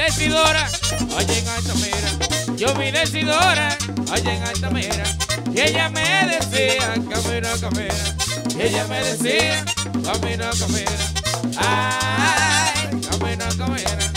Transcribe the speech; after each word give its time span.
decidora, 0.00 0.70
oye 1.16 1.38
en 1.38 1.48
Altamira. 1.48 2.56
Yo 2.56 2.74
mi 2.74 2.90
decidora, 2.90 3.76
oye 4.12 4.34
en 4.34 4.42
Altamira. 4.42 5.04
Y 5.52 5.60
ella 5.60 5.88
me 5.90 6.02
decía, 6.26 6.94
camina, 7.10 7.50
camina. 7.60 8.16
Y 8.56 8.62
ella 8.62 8.86
me 8.88 9.00
decía, 9.02 9.64
camina, 10.04 10.50
camina. 10.58 10.96
Ay, 11.58 13.00
camina, 13.08 13.48
camina. 13.58 14.09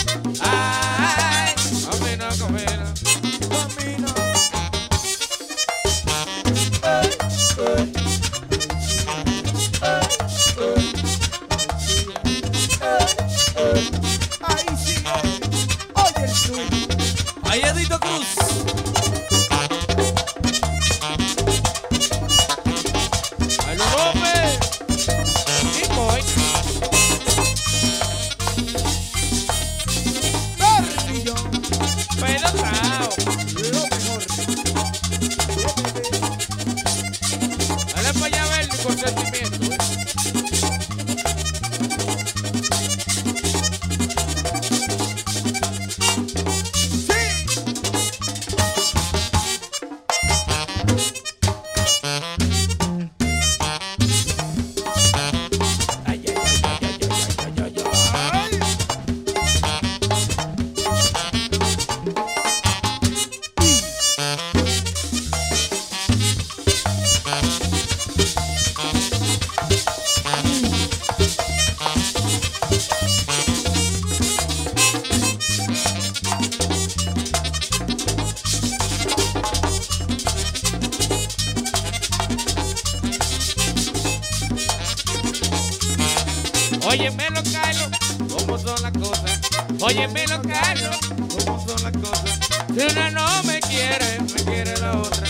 Óyemelo, 86.94 87.42
Carlos, 87.52 87.90
cómo 88.30 88.56
son 88.60 88.80
las 88.84 88.92
cosas. 88.92 89.40
Óyemelo, 89.82 90.40
Carlos, 90.44 90.96
cómo 91.08 91.66
son 91.68 91.82
las 91.82 91.92
cosas. 91.94 92.40
Si 92.72 92.86
una 92.86 93.10
no 93.10 93.44
me 93.46 93.60
quiere, 93.62 94.20
me 94.20 94.44
quiere 94.44 94.78
la 94.80 95.00
otra. 95.00 95.26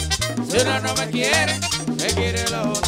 Si 0.45 0.57
una 0.57 0.79
no 0.81 0.93
me 0.95 1.09
quiere, 1.09 1.57
me 1.87 2.07
quiere 2.07 2.49
la 2.49 2.63
otra. 2.63 2.82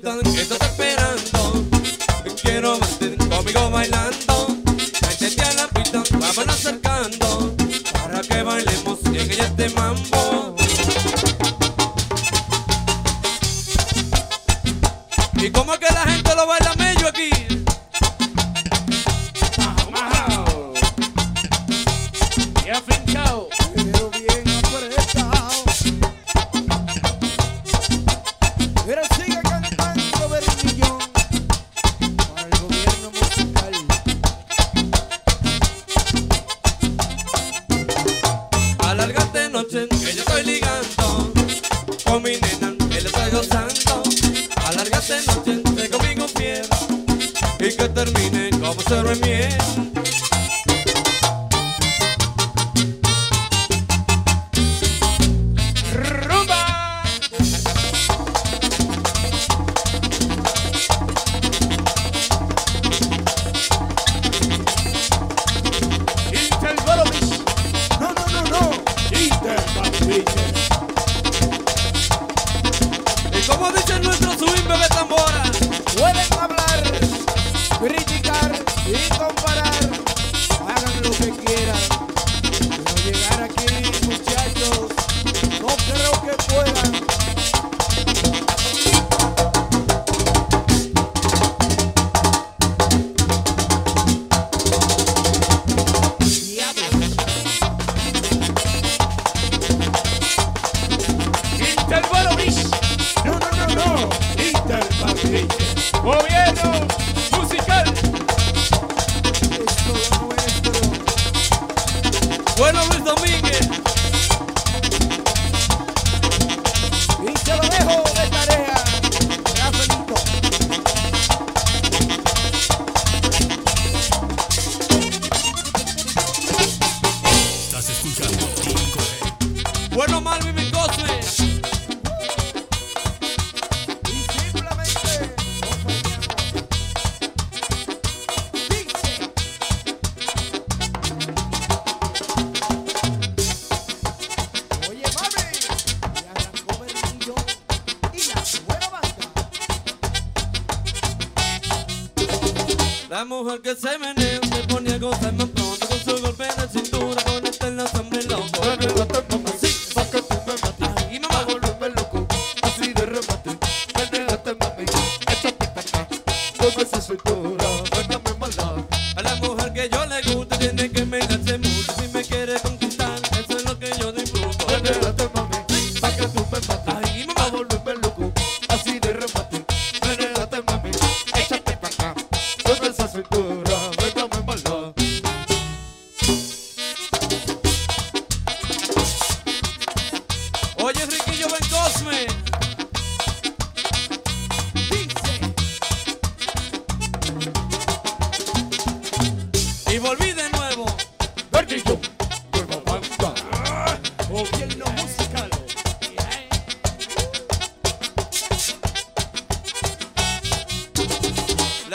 solicitan 0.00 0.34
que 0.34 0.42
estás 0.42 0.60
esperando. 0.60 1.37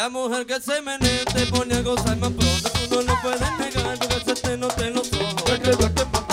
La 0.03 0.09
mujer 0.09 0.45
que 0.45 0.59
se 0.59 0.81
menea 0.81 1.23
te 1.33 1.45
pone 1.45 1.75
a 1.75 1.81
gozar 1.81 2.17
más 2.17 2.31
pronto. 2.31 2.69
Tú 2.89 2.95
no 2.95 3.01
lo 3.03 3.21
puedes 3.21 3.39
negar, 3.57 3.97
tú 3.97 4.07
que 4.09 4.35
se 4.35 4.41
te 4.41 4.57
noten 4.57 4.95
los 4.95 5.09
ojos. 5.13 6.32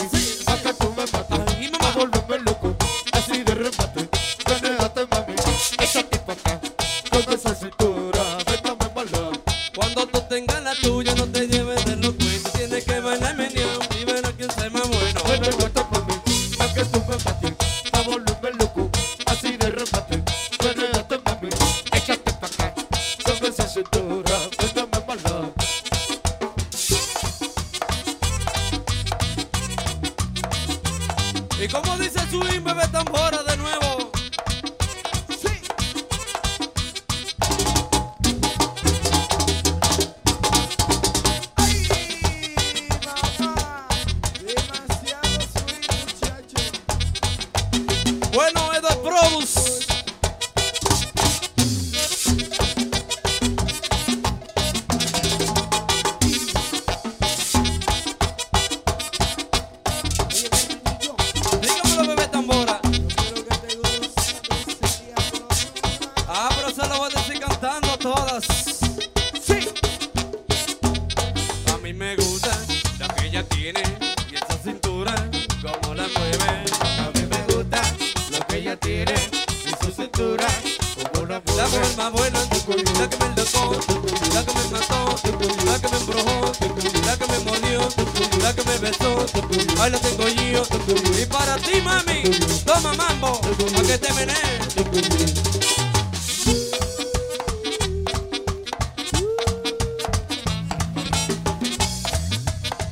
Toma 92.64 92.92
mambo, 92.94 93.40
pa' 93.40 93.82
que 93.82 93.98
te 93.98 94.12
menees. 94.12 94.76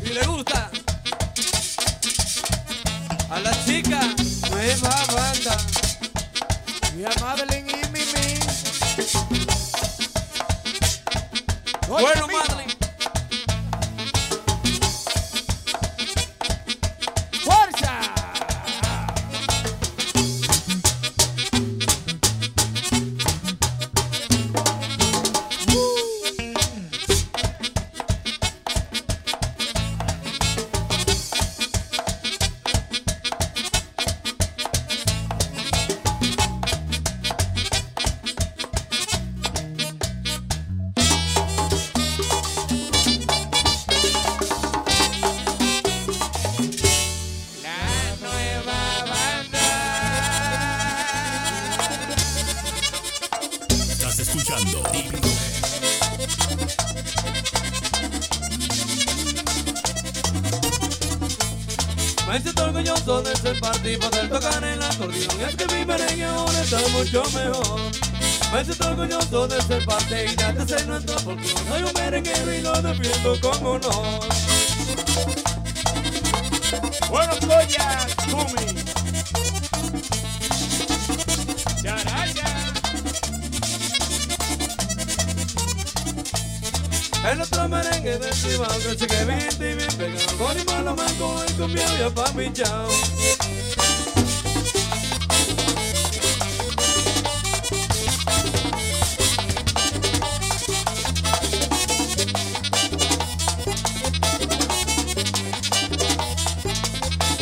Y 0.02 0.08
le 0.14 0.26
gusta 0.26 0.70
a 3.30 3.40
las 3.40 3.66
chicas, 3.66 4.06
nueva 4.50 4.94
banda, 5.14 5.56
mi 6.96 7.04
amable. 7.04 7.57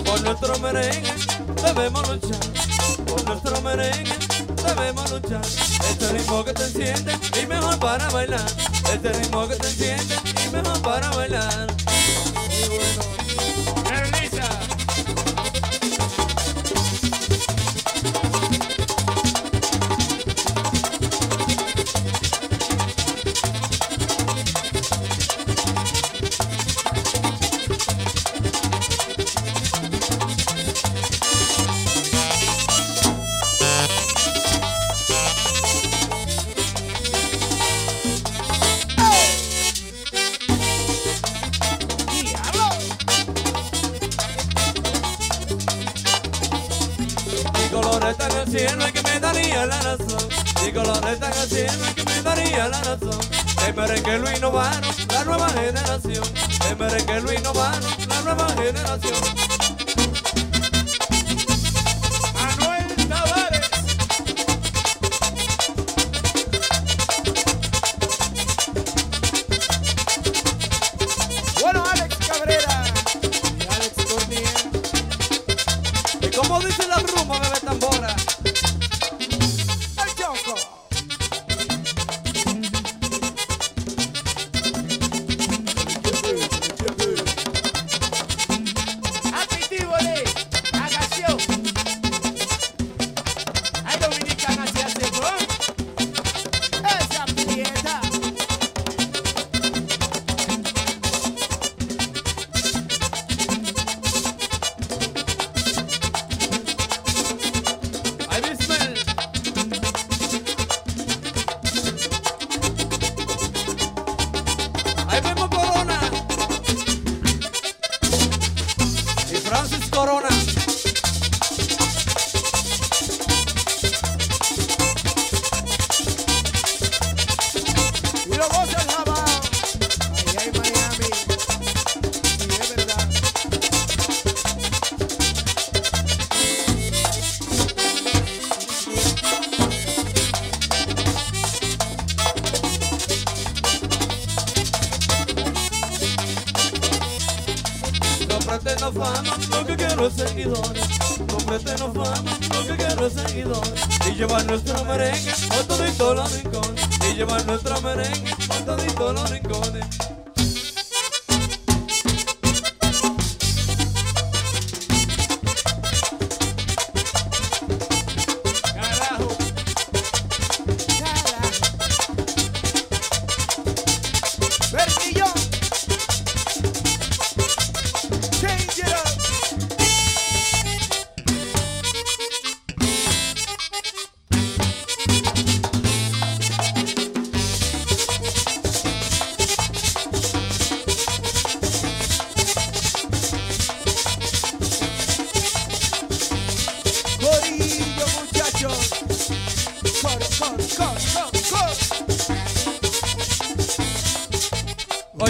Por 0.05 0.23
nuestro 0.23 0.59
merengue 0.59 1.12
debemos 1.62 2.09
luchar, 2.09 2.40
por 3.07 3.25
nuestro 3.25 3.61
merengue 3.61 4.16
debemos 4.64 5.11
luchar. 5.11 5.43
Este 5.90 6.12
ritmo 6.12 6.45
que 6.45 6.52
te 6.52 6.62
enciende 6.64 7.19
y 7.43 7.47
mejor 7.47 7.78
para 7.78 8.09
bailar, 8.11 8.47
este 8.93 9.12
ritmo 9.12 9.47
que 9.47 9.57
te 9.57 9.66
enciende 9.69 10.16
y 10.47 10.50
mejor 10.50 10.81
para 10.83 11.11
bailar. 11.11 11.75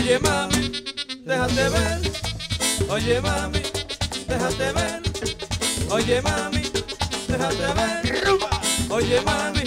Oye 0.06 0.18
mami, 0.20 0.70
déjate 1.26 1.68
ver. 1.68 2.00
Oye 2.88 3.20
mami, 3.20 3.60
déjate 4.28 4.72
ver. 4.72 5.02
Oye 5.90 6.20
mami, 6.22 6.62
déjate 7.28 7.74
ver. 7.74 8.30
Oye 8.88 9.20
mami, 9.26 9.64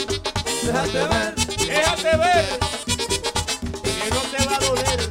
déjate 0.63 1.07
ver. 1.11 1.35
Déjate 1.67 2.17
ver. 2.17 2.45
Que 3.83 4.09
no 4.09 4.21
te 4.31 4.45
va 4.45 4.55
a 4.55 4.59
doler. 4.59 5.08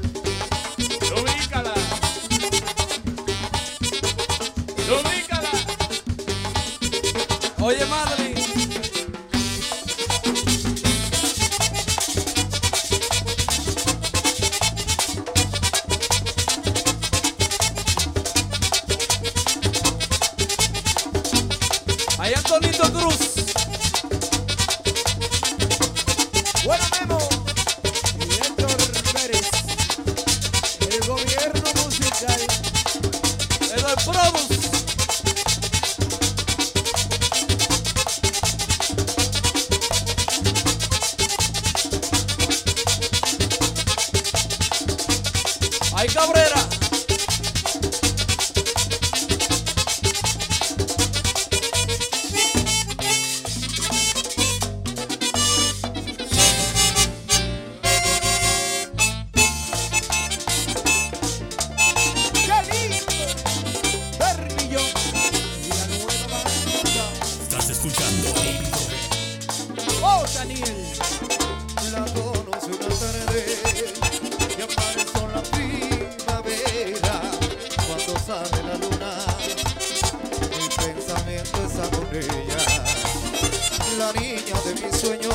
mi 84.80 84.98
sueño, 84.98 85.30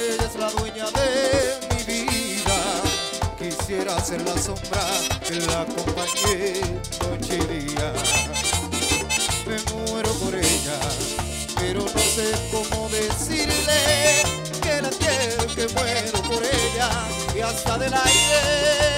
ella 0.00 0.24
es 0.24 0.36
la 0.36 0.50
dueña 0.50 0.86
de 0.90 1.84
mi 1.86 2.02
vida. 2.04 2.58
Quisiera 3.38 3.98
ser 4.04 4.22
la 4.22 4.36
sombra 4.38 4.80
que 5.26 5.40
la 5.40 5.62
acompañé 5.62 6.60
noche 7.02 7.38
y 7.38 7.66
día. 7.66 7.92
Me 9.46 9.58
muero 9.72 10.10
por 10.14 10.34
ella, 10.34 10.78
pero 11.56 11.80
no 11.80 12.00
sé 12.00 12.32
cómo 12.50 12.88
decirle 12.88 14.22
que 14.62 14.82
la 14.82 14.90
quiero, 14.90 15.46
que 15.54 15.68
muero 15.74 16.22
por 16.22 16.42
ella 16.42 16.90
y 17.34 17.40
hasta 17.40 17.78
del 17.78 17.92
aire. 17.94 18.95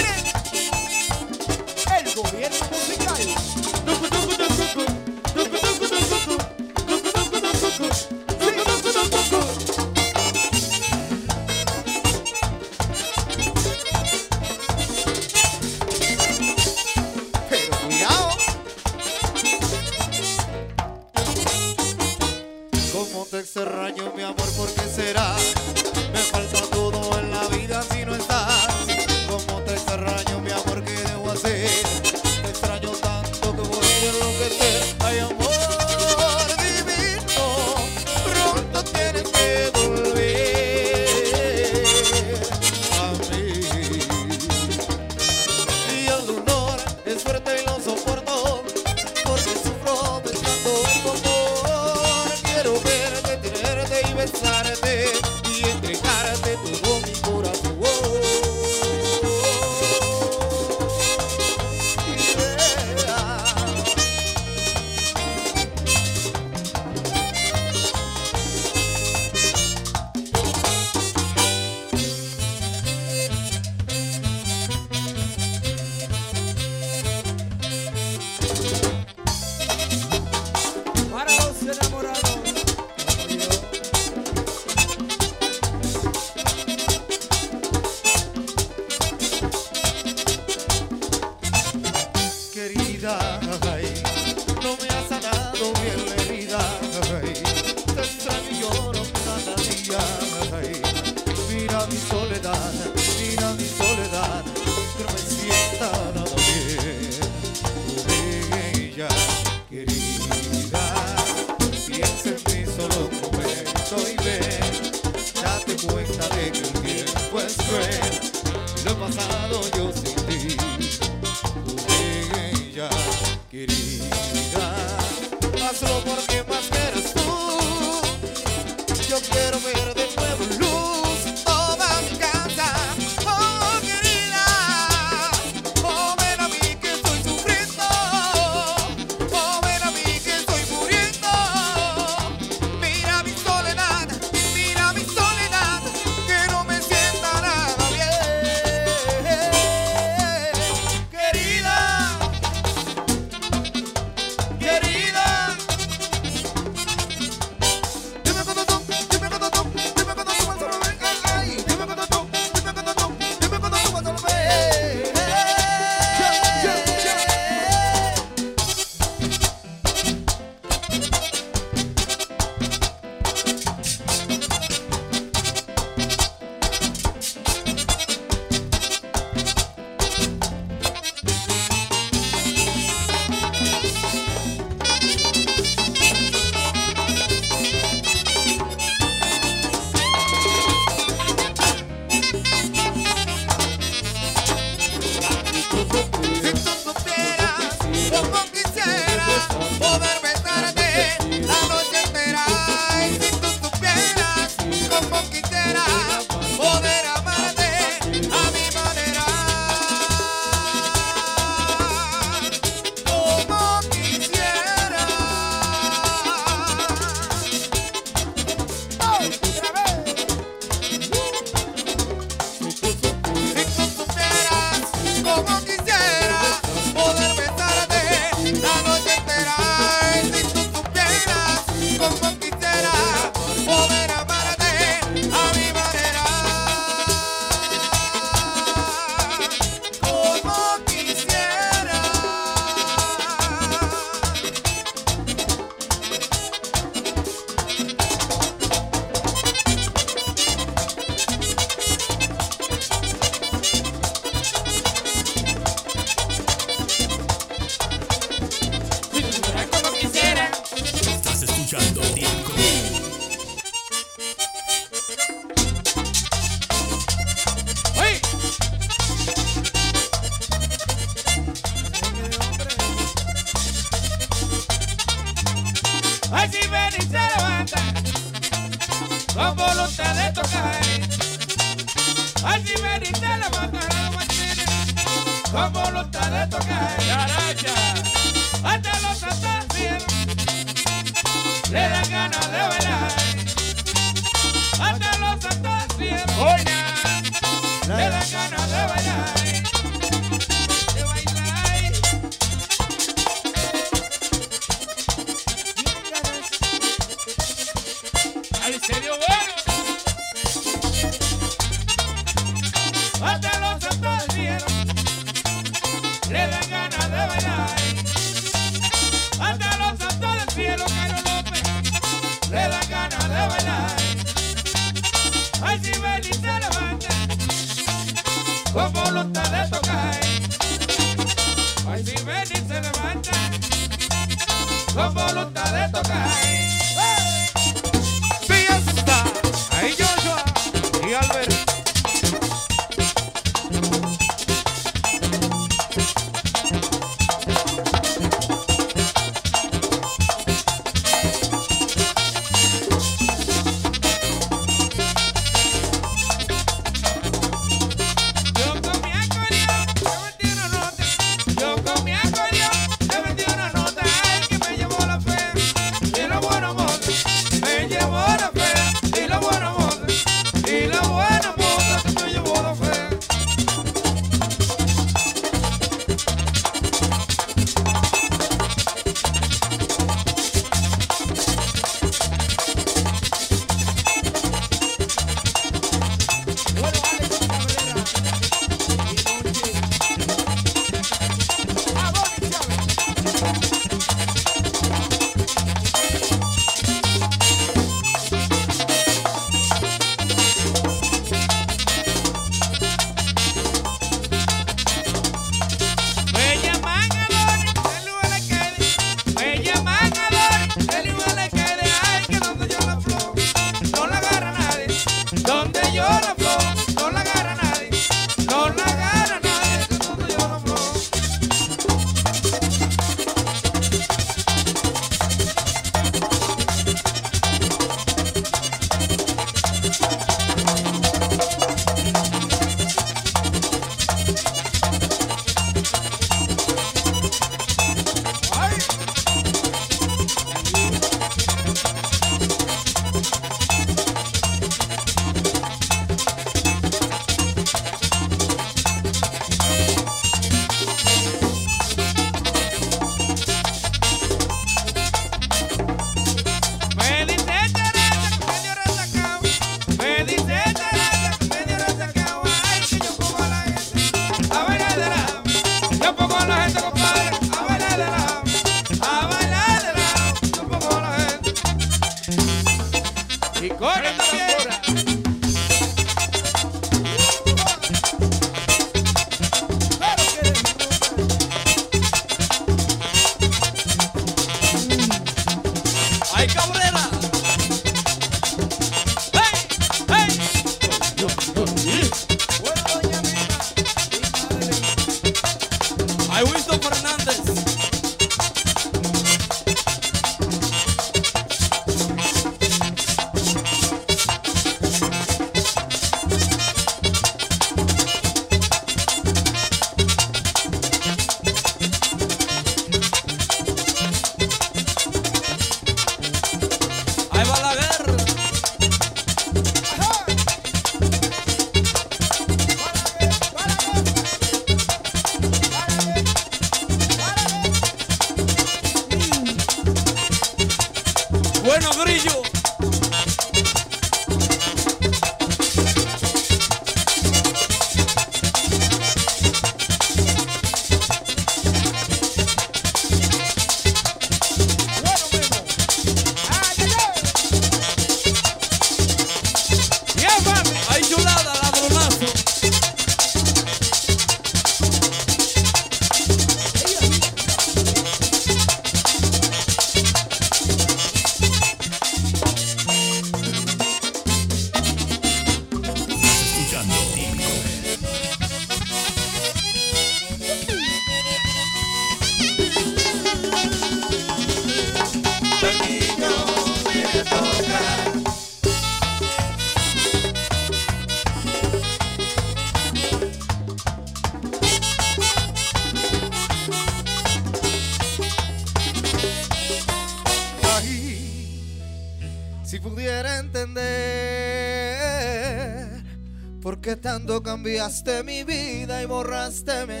Cambiaste 597.81 598.23
mi 598.23 598.43
vida 598.43 599.01
y 599.01 599.05
borraste 599.07 599.87
mi 599.87 600.00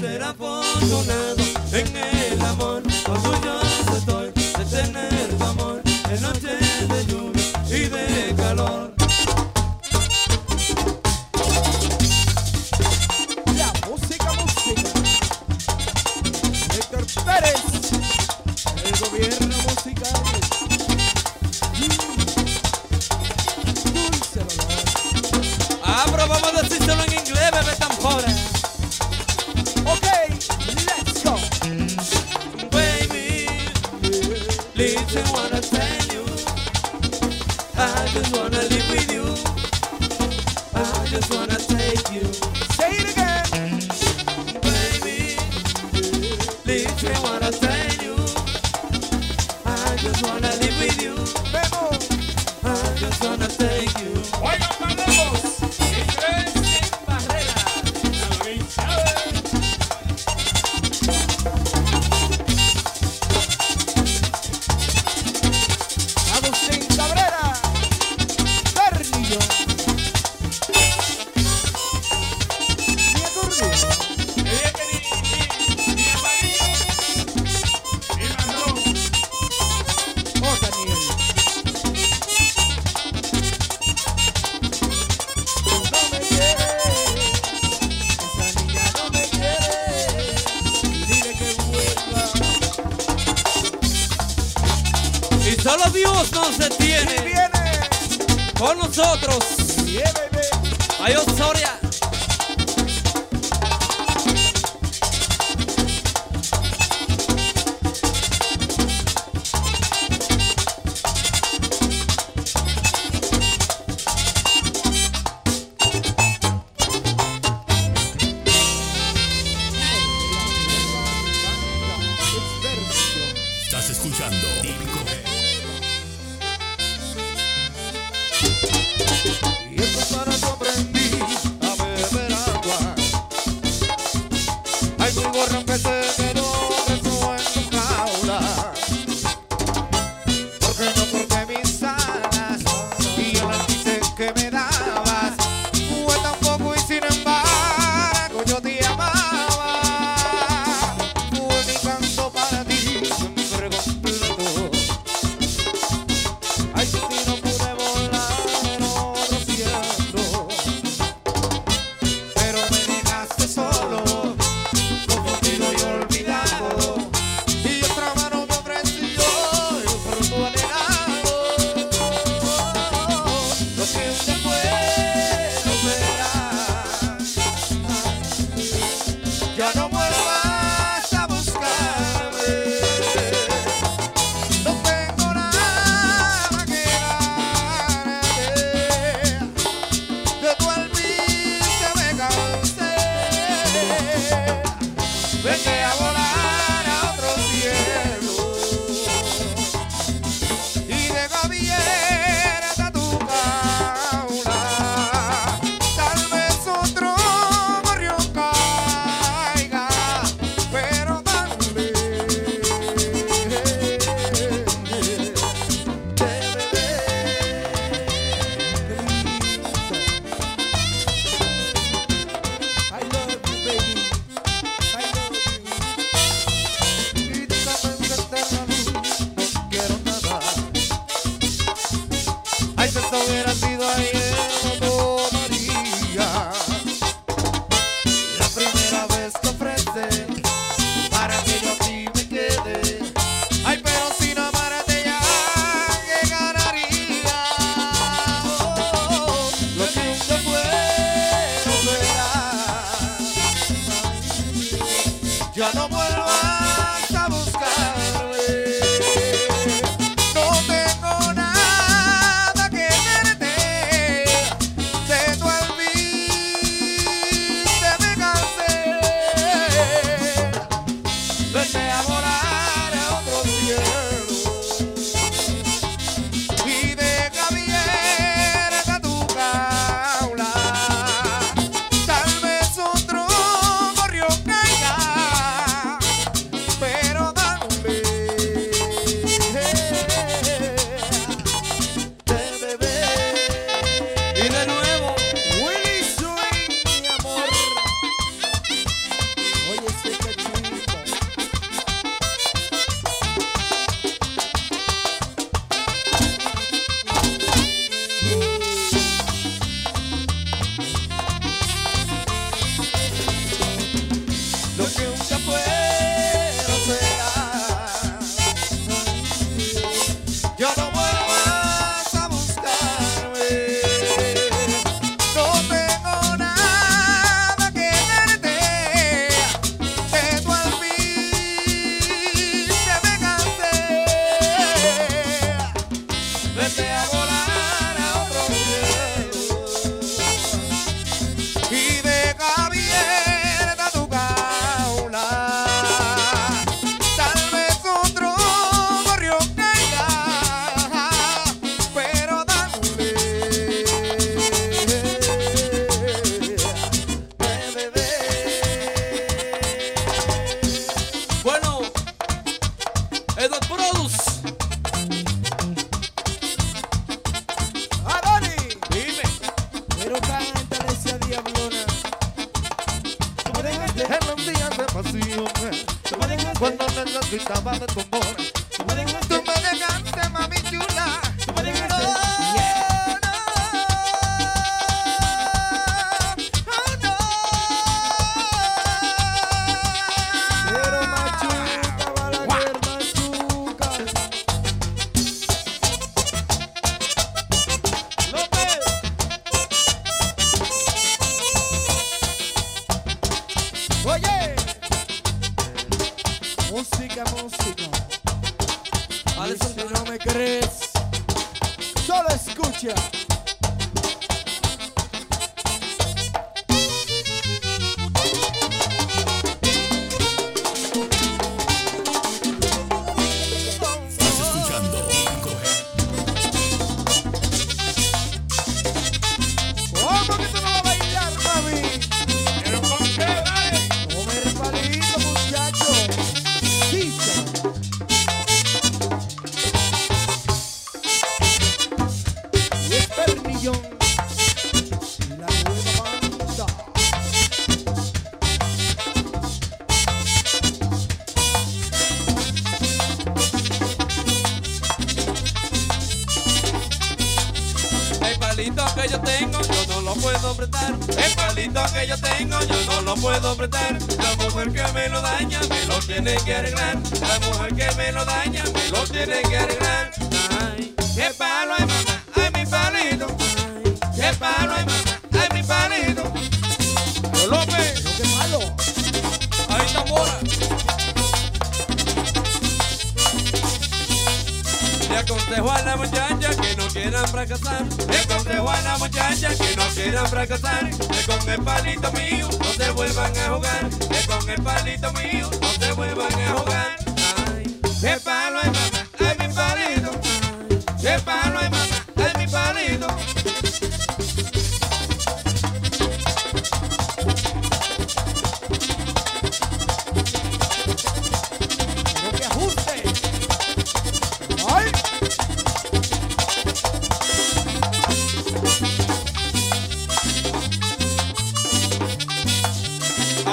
ser 0.00 0.22
afortunado 0.22 1.44
en 1.72 1.96
el 1.96 2.40
amor. 2.42 2.82
Orgulloso 3.06 3.57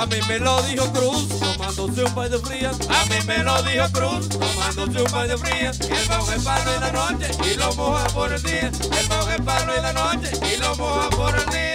A 0.06 0.08
mí 0.08 0.18
me 0.28 0.38
lo 0.38 0.62
dijo 0.62 0.86
Cruz, 0.94 1.28
tomándose 1.40 2.04
un 2.04 2.14
par 2.14 2.30
de 2.30 2.38
frías. 2.38 2.78
A 2.90 3.06
mí 3.06 3.16
me 3.26 3.40
lo 3.40 3.60
dijo 3.64 3.92
Cruz, 3.92 4.30
tomándose 4.30 5.02
un 5.02 5.12
par 5.12 5.28
de 5.28 5.36
frías. 5.36 5.80
Él 5.82 6.08
baja 6.08 6.36
el 6.36 6.44
palo 6.44 6.74
en 6.76 6.82
la 6.82 6.92
noche 6.92 7.32
y 7.52 7.58
lo 7.58 7.74
moja 7.74 8.06
por 8.10 8.32
el 8.32 8.44
día. 8.44 8.68
Él 8.70 9.08
baja 9.10 9.36
el 9.36 9.44
palo 9.44 9.76
en 9.76 9.82
la 9.82 9.94
noche 9.94 10.30
y 10.54 10.58
lo 10.58 10.76
moja 10.76 11.10
por 11.10 11.36
el 11.36 11.46
día. 11.48 11.75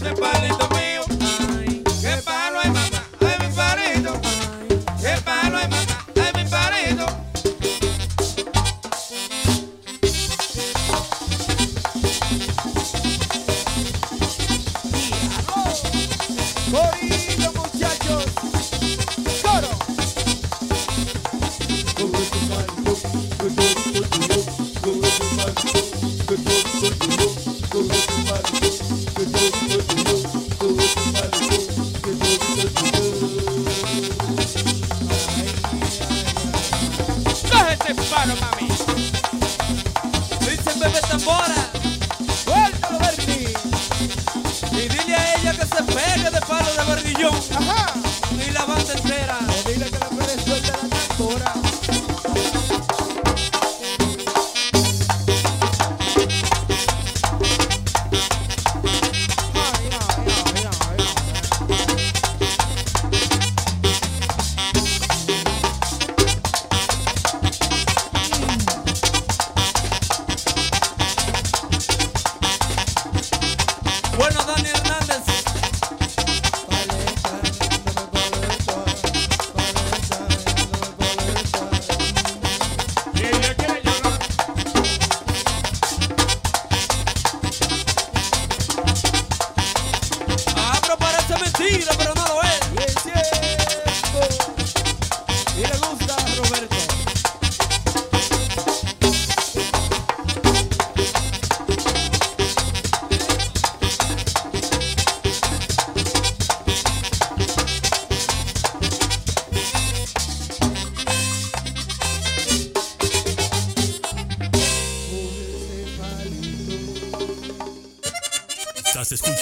te 0.00 0.12
parle 0.12 0.57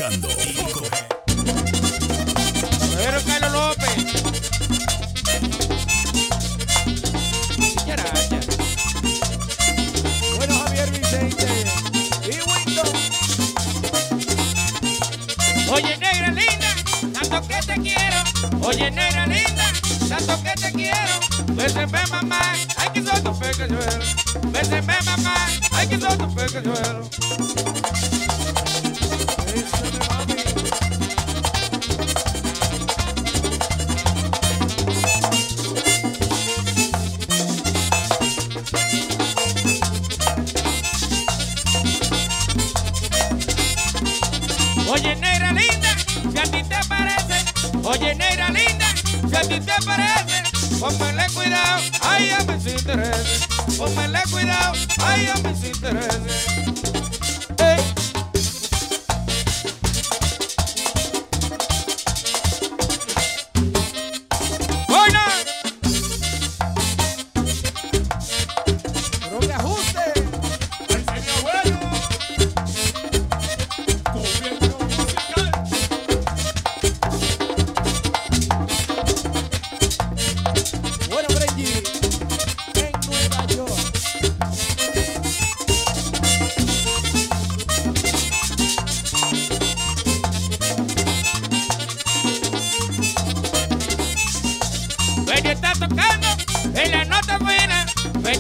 escuchando. 0.09 0.76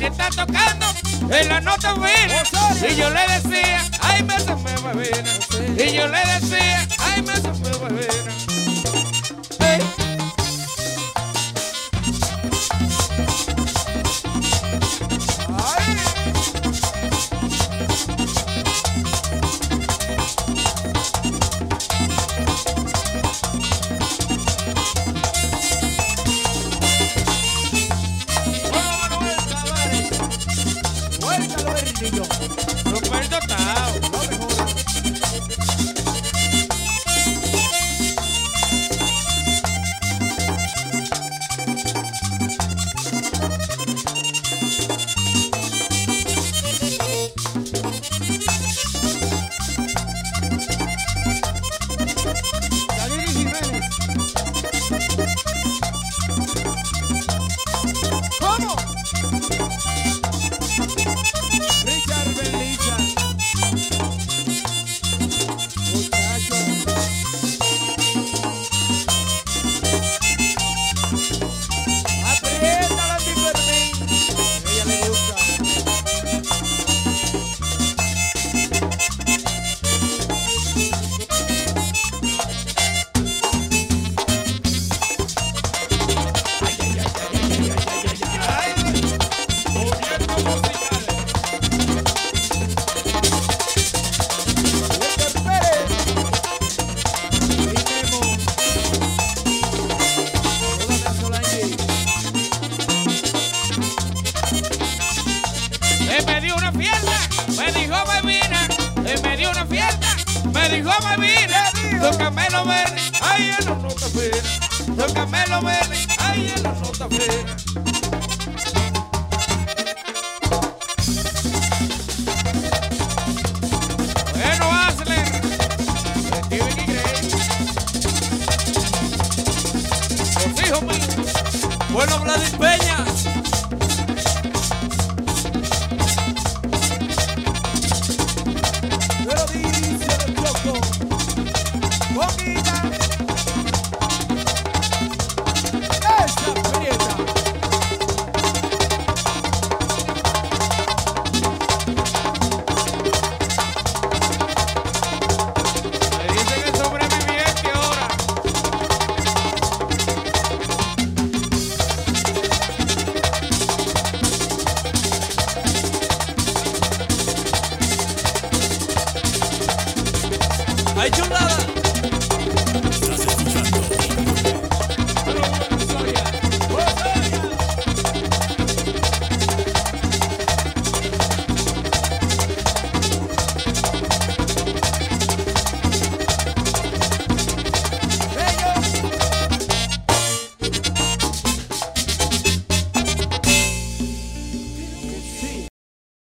que 0.07 0.13
está 0.13 0.29
tocando 0.31 0.87
en 1.31 1.49
la 1.49 1.61
nota 1.61 1.95
buena. 1.95 2.43
Oh, 2.55 2.73
y 2.89 2.95
yo 2.95 3.11
le 3.11 3.21
decía, 3.27 3.85
ay, 4.01 4.23
me 4.23 4.39
se 4.39 4.55
me 4.55 4.77
va 4.77 4.93
Y 4.95 5.93
yo 5.95 6.07
le 6.07 6.19
decía, 6.19 6.87
ay, 6.99 7.23
me 7.23 7.35
se 7.35 7.49
me 7.49 7.71
va 7.79 7.89